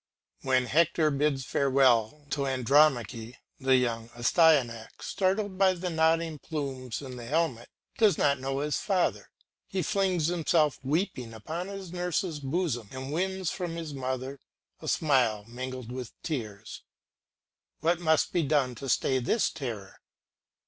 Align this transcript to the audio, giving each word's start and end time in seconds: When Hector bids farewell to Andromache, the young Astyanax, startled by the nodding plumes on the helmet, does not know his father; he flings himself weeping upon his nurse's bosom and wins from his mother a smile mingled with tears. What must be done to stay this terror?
When 0.41 0.65
Hector 0.65 1.11
bids 1.11 1.45
farewell 1.45 2.25
to 2.31 2.47
Andromache, 2.47 3.35
the 3.59 3.75
young 3.75 4.09
Astyanax, 4.15 5.03
startled 5.05 5.59
by 5.59 5.73
the 5.75 5.91
nodding 5.91 6.39
plumes 6.39 7.03
on 7.03 7.17
the 7.17 7.25
helmet, 7.27 7.69
does 7.99 8.17
not 8.17 8.39
know 8.39 8.61
his 8.61 8.77
father; 8.79 9.29
he 9.67 9.83
flings 9.83 10.25
himself 10.25 10.79
weeping 10.81 11.35
upon 11.35 11.67
his 11.67 11.91
nurse's 11.93 12.39
bosom 12.39 12.89
and 12.91 13.13
wins 13.13 13.51
from 13.51 13.75
his 13.75 13.93
mother 13.93 14.39
a 14.81 14.87
smile 14.87 15.43
mingled 15.47 15.91
with 15.91 16.19
tears. 16.23 16.81
What 17.81 17.99
must 17.99 18.33
be 18.33 18.41
done 18.41 18.73
to 18.81 18.89
stay 18.89 19.19
this 19.19 19.51
terror? 19.51 19.99